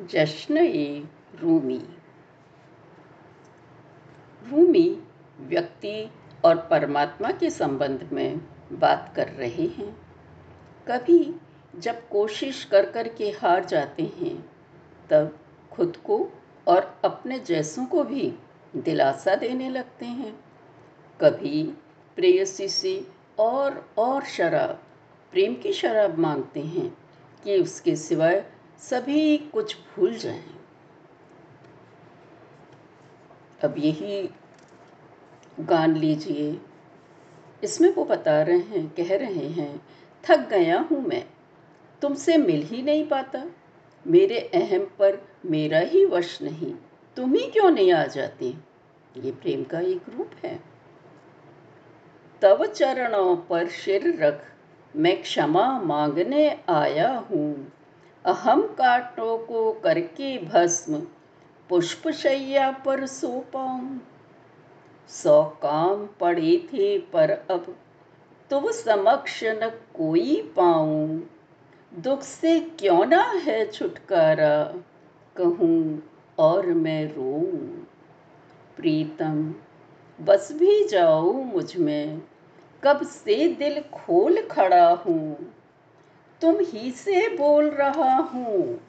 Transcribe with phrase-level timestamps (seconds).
[0.00, 1.04] जश्न ए
[1.40, 1.88] रूमी।
[4.48, 5.02] रूमी
[5.40, 6.10] व्यक्ति
[6.44, 8.40] और परमात्मा के संबंध में
[8.72, 9.96] बात कर रहे हैं।
[10.88, 11.34] कभी
[11.76, 14.50] जब कोशिश कर कर के हार जाते हैं,
[15.10, 15.38] तब
[15.72, 16.28] खुद को
[16.66, 18.34] और अपने जैसों को भी
[18.76, 20.40] दिलासा देने लगते हैं।
[21.20, 21.62] कभी
[22.16, 23.08] प्रेयसी से
[23.38, 24.82] और और शराब,
[25.32, 26.98] प्रेम की शराब मांगते हैं
[27.44, 30.44] कि उसके सिवाय सभी कुछ भूल जाएँ।
[33.64, 34.30] अब यही
[35.60, 36.60] गान लीजिए।
[37.64, 39.86] इसमें वो बता रहे हैं, कह रहे हैं,
[40.24, 41.26] थक गया हूँ मैं।
[42.02, 43.44] तुमसे मिल ही नहीं पाता।
[44.06, 46.74] मेरे अहम पर मेरा ही वश नहीं।
[47.16, 48.58] तुम ही क्यों नहीं आ जाती?
[49.16, 50.60] ये प्रेम का एक रूप है।
[52.42, 54.44] तव चरणों पर सिर रख,
[54.96, 57.72] मैं क्षमा मांगने आया हूँ।
[58.26, 60.98] अहम कांटों को करके भस्म
[61.68, 64.00] पुष्प शैया पर सो पाऊँ
[65.08, 67.76] सौ काम पड़े थे पर अब
[68.50, 71.30] तुम समक्ष न कोई पाऊँ।
[71.98, 74.74] दुख से क्यों ना है छुटकारा,
[75.36, 76.02] कहूँ
[76.38, 77.40] और मैं रो
[78.76, 79.54] प्रीतम,
[80.20, 82.22] बस भी जाओ मुझमें,
[82.84, 85.55] कब से दिल खोल खड़ा हूँ।
[86.40, 88.80] तुम ही से बोल रहा हूँ।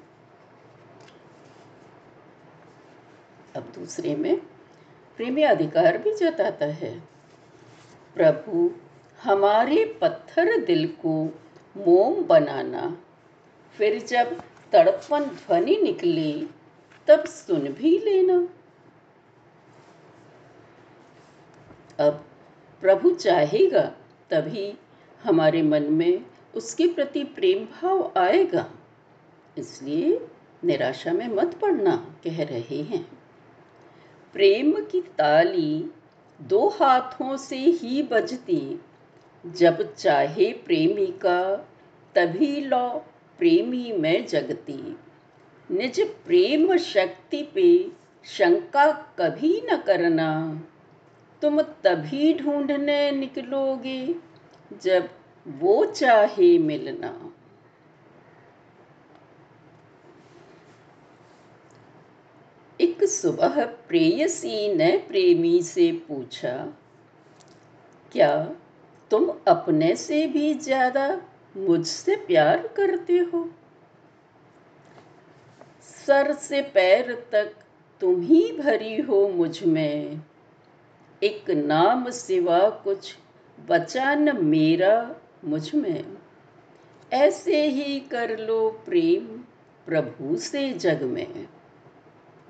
[3.56, 4.38] अब दूसरे में
[5.18, 7.00] प्रेमी अधिकार भी जताता है।
[8.16, 8.72] प्रभु,
[9.24, 11.24] हमारे पत्थर दिल को
[11.78, 12.98] मोम बनाना।
[13.78, 16.48] फिर जब तड़पन ध्वनि निकले,
[17.08, 18.48] तब सुन भी लेना।
[22.00, 22.26] अब
[22.82, 23.82] प्रभु चाहेगा,
[24.30, 24.78] तभी
[25.24, 28.72] हमारे मन में उसके प्रति प्रेम भाव आएगा।
[29.58, 30.28] इसलिए
[30.64, 33.20] निराशा में मत पड़ना, कह रहे हैं।
[34.34, 35.90] प्रेम की ताली
[36.42, 38.82] दो हाथों से ही बजती।
[39.46, 41.56] जब चाहे प्रेमी का,
[42.16, 43.06] तभी लो
[43.38, 44.98] प्रेमी में जगती।
[45.72, 47.92] निज प्रेम शक्ति पे
[48.24, 50.62] शंका कभी न करना।
[51.42, 54.16] तुम तभी ढूँढने निकलोगे,
[54.84, 55.10] जब
[55.48, 57.14] वो चाहे मिलना।
[62.80, 66.54] एक सुबह प्रेयसी ने प्रेमी से पूछा,
[68.12, 68.34] क्या
[69.12, 71.10] तुम अपने से भी ज़्यादा
[71.56, 73.48] मुझसे प्यार करते हो?
[76.08, 77.54] सर से पैर तक
[78.02, 80.22] तुम ही भरी हो मुझमें।
[81.22, 83.16] एक नाम सिवा कुछ
[83.58, 85.00] बचा न मेरा
[85.46, 86.18] मुझमें।
[87.14, 89.26] ऐसे ही कर लो प्रेम
[89.86, 91.48] प्रभु से जग में।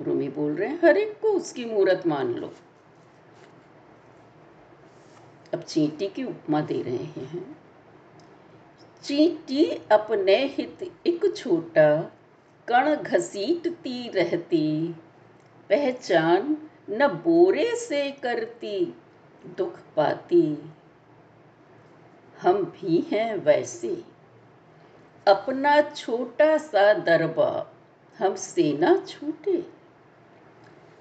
[0.02, 2.54] रूमी बोल रहे हैं, हर एक को उसकी मूर्त मान लो।
[5.54, 7.58] अब चींटी की उपमा दे रहे हैं।
[9.04, 12.02] चींटी अपने हित एक छोटा
[12.68, 14.96] कण घसीटती रहती।
[15.70, 16.58] पहचान
[16.90, 18.94] न बोरे से करती,
[19.58, 20.58] दुख पाती।
[22.42, 24.04] हम भी हैं वैसे।
[25.28, 27.74] अपना छोटा सा दरबा
[28.20, 29.66] हम सेना छूटे।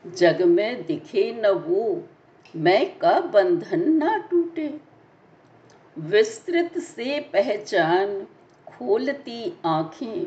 [0.06, 2.08] जग में दिखे न वो,
[2.56, 4.80] मैं का बंधन ना टूटे।
[5.98, 8.26] विस्तृत से पहचान
[8.66, 10.26] खोलती आँखें,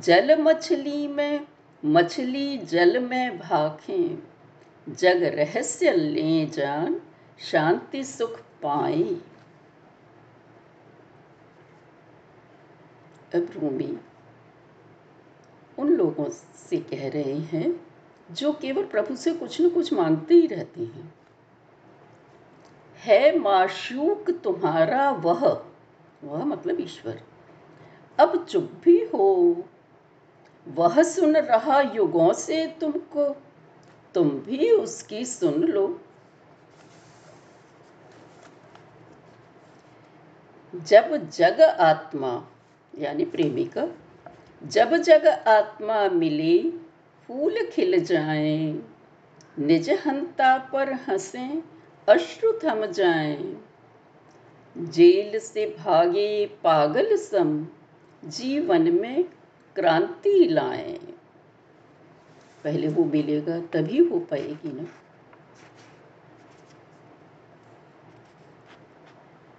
[0.00, 1.46] जल मछली में
[1.84, 4.22] मछली जल में भाखें।
[4.88, 7.00] जग रहस्य ले जान
[7.38, 9.31] शांति सुख पाए।
[13.38, 13.98] रूमी
[15.78, 16.28] उन लोगों
[16.68, 17.86] से कह रहे हैं,
[18.30, 21.14] जो केवल प्रभु से कुछ न कुछ मांगते ही रहते हैं।
[22.98, 25.66] है माशूक तुम्हारा वह
[26.24, 27.22] वह मतलब ईश्वर।
[28.18, 29.64] अब चुप भी हो।
[30.68, 33.36] वह सुन रहा युगों से तुमको,
[34.14, 36.00] तुम भी उसकी सुन लो।
[40.74, 42.48] जब जग आत्मा
[42.98, 43.88] यानी प्रेमिका,
[44.64, 46.70] जब जग आत्मा मिले,
[47.28, 48.82] फूल खिल जाएँ,
[49.58, 51.62] निज हंता पर हंसे,
[52.08, 53.64] अश्रु थम जाएँ।
[54.78, 57.66] जेल से भागे पागल सम,
[58.24, 59.24] जीवन में
[59.76, 60.98] क्रांति लाएँ।
[62.64, 64.84] पहले वो मिलेगा, तभी हो पाएगी ना।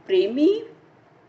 [0.07, 0.65] प्रेमी,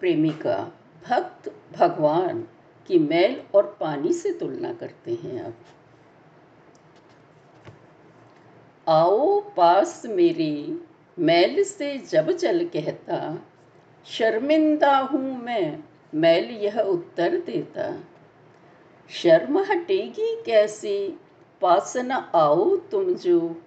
[0.00, 0.72] प्रेमिका
[1.08, 2.44] भक्त भगवान
[2.86, 5.54] की मैल और पानी से तुलना करते हैं आप
[8.88, 10.78] आओ पास मेरे
[11.18, 13.42] मैल से जब जल कहता,
[14.06, 15.84] शर्मिंदा हूँ मैं,
[16.14, 18.04] मैल यह उत्तर देता।
[19.10, 21.14] शर्म हटेगी कैसे
[21.60, 23.62] पास न आओ तुम जो।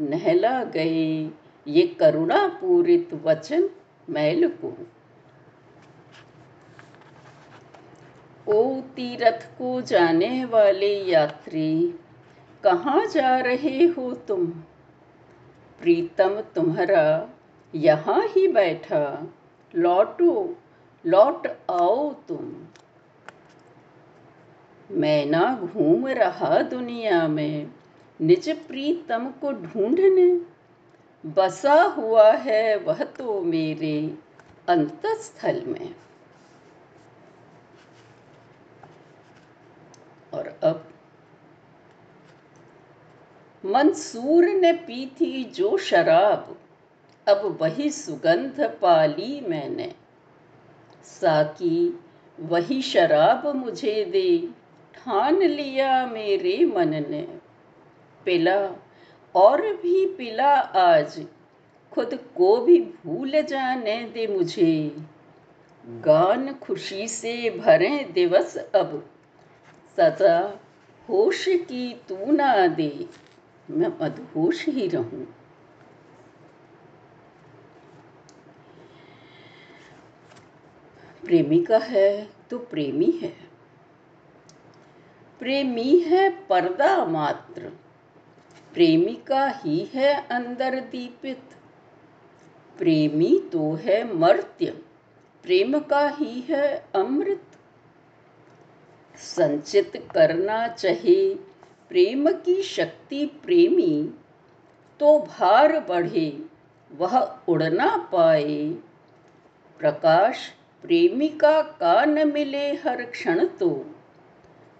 [0.00, 1.30] नहला गए
[1.66, 3.70] ये करुणा पूरित वचन
[4.10, 4.76] मैल को।
[8.48, 11.94] ओ तीरथ को जाने वाले यात्री,
[12.64, 14.46] कहाँ जा रहे हो तुम?
[15.80, 17.28] प्रीतम तुम्हारा
[17.74, 19.26] यहाँ ही बैठा,
[19.74, 20.56] लौटो,
[21.06, 22.54] लौट आओ तुम।
[24.90, 27.70] मैं ना घूम रहा दुनिया में,
[28.20, 30.40] निज प्रीतम को ढूँढने।
[31.26, 34.14] बसा हुआ है वह तो मेरे
[34.68, 35.94] अंतस्थल में।
[40.34, 40.84] और अब
[43.64, 46.58] मंसूर ने पी थी जो शराब।
[47.28, 49.94] अब वही सुगंध पाली मैंने।
[51.04, 52.00] साकी,
[52.40, 54.48] वही शराब मुझे दे।
[54.94, 57.38] ठान लिया मेरे मन ने।
[58.24, 58.72] पिला,
[59.34, 61.26] और भी पिला आज।
[61.92, 64.96] खुद को भी भूल जाने दे मुझे।
[65.86, 69.10] गान खुशी से भरे दिवस अब।
[70.00, 70.60] सदा
[71.08, 73.08] होश की तू ना दे,
[73.70, 75.24] मैं मदहोश ही रहूँ।
[81.24, 83.34] प्रेमिका है तो प्रेमी है।
[85.38, 87.62] प्रेमी है पर्दा मात्र।
[88.74, 91.42] प्रेमिका ही है अंदर दीपित।
[92.78, 94.70] प्रेमी तो है मर्त्य।
[95.42, 97.57] प्रेम का ही है अमृत।
[99.18, 101.34] संचित करना चाहिए।
[101.90, 104.14] प्रेम की शक्ति प्रेमी
[105.00, 106.42] तो भार बढ़े,
[106.90, 107.18] वह
[107.48, 108.68] उड़ ना पाए।
[109.80, 110.48] प्रकाश
[110.84, 113.68] प्रेमिका का न मिले हर क्षण तो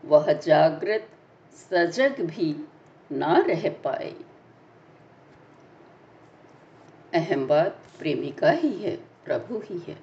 [0.05, 1.09] वह जागृत
[1.71, 2.55] सजग भी
[3.11, 4.13] ना रह पाए।
[7.15, 9.97] अहम बात प्रेमिका ही है, प्रभु ही है।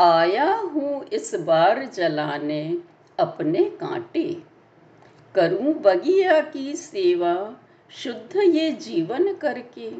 [0.00, 2.78] आया हूँ इस बार जलाने
[3.18, 4.42] अपने कांटे।
[5.34, 7.56] करूँ बगिया की सेवा,
[7.90, 9.90] शुद्ध ये जीवन करके।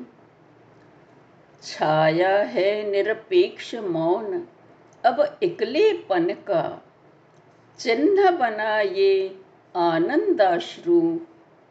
[1.62, 4.46] छाया है निरपेक्ष मौन,
[5.04, 6.82] अब इकलेपन का
[7.78, 9.40] चिन्ह बना ये
[9.76, 11.00] आनंदाश्रु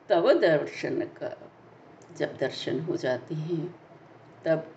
[0.09, 1.35] तब दर्शन का।
[2.17, 3.75] जब दर्शन हो जाते हैं,
[4.45, 4.67] तब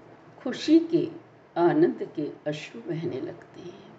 [0.42, 3.90] खुशी के आनंद के अश्रु बहने लगते हैं।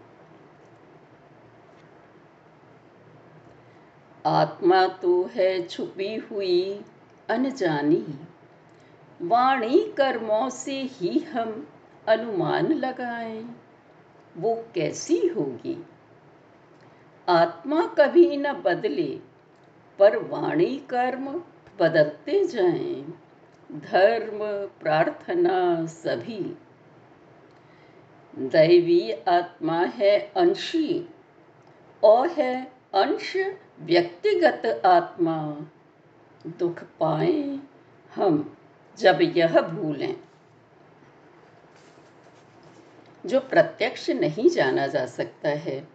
[4.26, 6.82] आत्मा तो है छुपी हुई,
[7.30, 8.20] अनजानी।
[9.22, 11.68] वाणी कर्मों से ही हम
[12.08, 13.56] अनुमान लगाएँ।
[14.38, 15.86] वो कैसी होगी?
[17.30, 19.20] आत्मा कभी न बदले,
[20.00, 21.44] पर वाणी कर्म
[21.80, 23.14] बदलते जाएँ।
[23.72, 24.40] धर्म,
[24.80, 26.58] प्रार्थना सभी
[28.38, 31.10] दैवी आत्मा है अंशी,
[32.04, 33.34] और है अंश
[33.82, 35.38] व्यक्तिगत आत्मा।
[36.48, 37.60] दुख पाए
[38.16, 38.58] हम
[38.98, 40.16] जब यह भूलें।
[43.26, 45.88] जो प्रत्यक्ष नहीं जाना जा सकता है,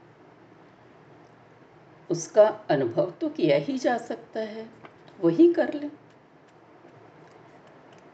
[2.10, 4.66] उसका अनुभव तो किया ही जा सकता है,
[5.20, 5.88] वही कर ले।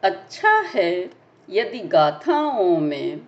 [0.02, 1.10] अच्छा है
[1.50, 3.20] यदि गाथाओं में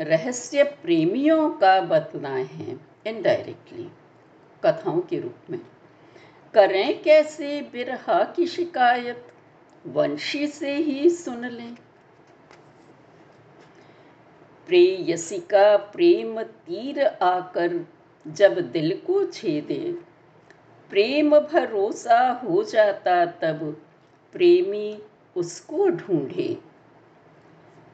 [0.00, 3.88] रहस्य प्रेमियों का बतलाए हैं इनडायरेक्टली
[4.64, 5.60] कथाओं के रूप में।
[6.54, 9.26] करें कैसे बिरहा की शिकायत,
[9.86, 11.74] वंशी से ही सुन लें।
[14.66, 17.86] प्रेयसी का प्रेम तीर आकर
[18.28, 19.94] जब दिल को छेदे,
[20.90, 23.82] प्रेम भरोसा हो जाता तब
[24.32, 25.02] प्रेमी
[25.36, 26.67] उसको ढूंढे।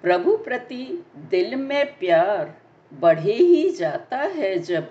[0.04, 2.54] प्रभु प्रति दिल में प्यार
[2.92, 4.90] बढ़े ही जाता है जब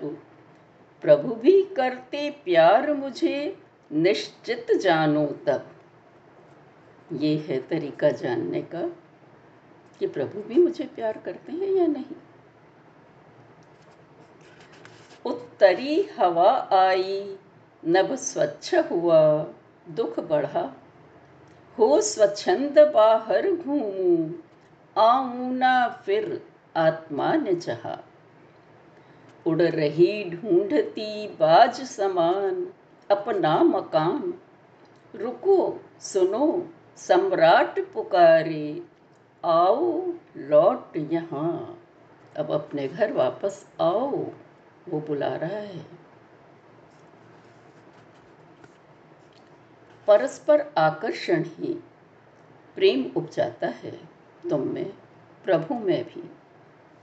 [1.02, 3.58] प्रभु भी करते प्यार मुझे
[3.92, 5.70] निश्चित जानो तब।
[7.12, 8.82] ये है तरीका जानने का
[10.00, 12.16] कि प्रभु भी मुझे प्यार करते हैं या नहीं।
[15.26, 17.36] उत्तरी हवा आई,
[17.86, 19.46] नभ स्वच्छ हुआ,
[19.90, 20.74] दुख बढ़ा,
[21.78, 24.34] हो स्वच्छंद बाहर घूमू
[24.98, 26.46] आऊँ ना फिर
[26.76, 28.04] आत्मा ने चाहा
[29.46, 32.72] उड़ रही ढूंढती बाज समान,
[33.10, 34.34] अपना मकान।
[35.14, 38.82] रुको, सुनो, सम्राट पुकारे,
[39.44, 41.82] आओ, लौट यहाँ।
[42.36, 44.10] अब अपने घर वापस आओ,
[44.88, 45.84] वो बुला रहा है।
[50.06, 51.74] परस्पर आकर्षण ही
[52.74, 54.13] प्रेम उपजाता है।
[54.50, 54.92] तुम में,
[55.44, 56.30] प्रभु में भी।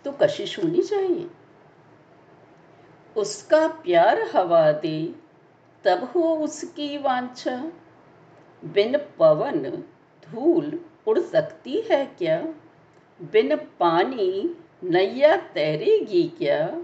[0.05, 1.29] तो कशिश होनी चाहिए।
[3.17, 5.15] उसका प्यार हवा दे,
[5.83, 7.71] तब हो उसकी वांछा।
[8.65, 9.69] बिन पवन
[10.29, 12.41] धूल उड़ सकती है क्या?
[13.21, 16.81] बिन पानी नैया तैरेगी क्या?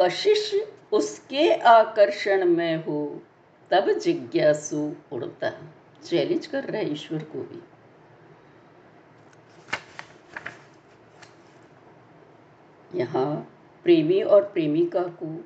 [0.00, 0.54] कशिश
[0.92, 3.22] उसके आकर्षण में हो,
[3.70, 5.50] तब जिज्ञासु उड़ता।
[6.04, 7.62] चैलेंज कर रहा है ईश्वर को भी।
[12.94, 13.52] यहाँ
[13.84, 15.44] प्रेमी और प्रेमिका को,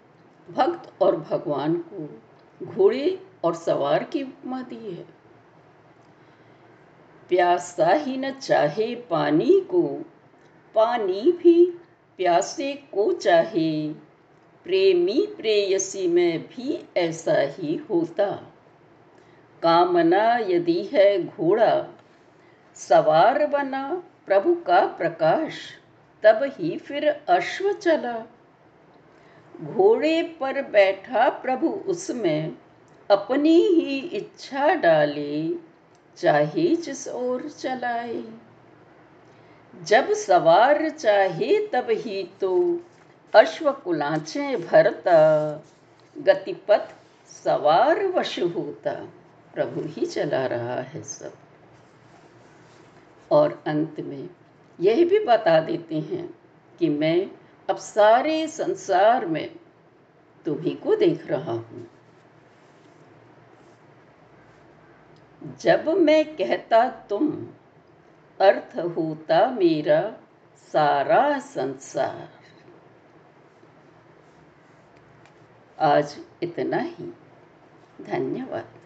[0.52, 2.22] भक्त और भगवान को,
[2.66, 5.04] घोड़े और सवार की उपमा दी है।
[7.28, 9.82] प्यासा ही न चाहे पानी को,
[10.74, 11.70] पानी भी
[12.16, 13.92] प्यासे को चाहे।
[14.64, 18.52] प्रेमी प्रेयसी में भी ऐसा ही होता।
[19.62, 21.86] कामना यदि है घोड़ा,
[22.74, 25.79] सवार बना प्रभु का प्रकाश।
[26.22, 28.26] तब ही फिर अश्व चला।
[29.60, 32.56] घोड़े पर बैठा प्रभु उसमें
[33.10, 35.54] अपनी ही इच्छा डाले,
[36.16, 38.24] चाहे जिस ओर चलाए।
[39.84, 42.80] जब सवार चाहे तब ही तो
[43.34, 45.18] अश्व कुलाचे भरता,
[46.18, 46.88] गतिपथ
[47.44, 48.92] सवार वश होता,
[49.54, 51.32] प्रभु ही चला रहा है सब।
[53.30, 54.28] और अंत में
[54.80, 56.34] यह भी बता देते हैं
[56.78, 57.30] कि मैं
[57.70, 59.56] अब सारे संसार में
[60.44, 61.90] तुम्ही को देख रहा हूँ।
[65.60, 67.48] जब मैं कहता तुम,
[68.40, 70.16] अर्थ होता मेरा
[70.72, 72.28] सारा संसार।
[75.80, 77.12] आज इतना ही।
[78.00, 78.79] धन्यवाद।